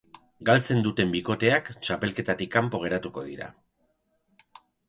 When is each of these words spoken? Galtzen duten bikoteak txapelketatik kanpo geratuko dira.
Galtzen 0.49 0.79
duten 0.87 1.11
bikoteak 1.15 1.69
txapelketatik 1.87 2.51
kanpo 2.57 2.83
geratuko 2.87 3.29
dira. 3.29 3.55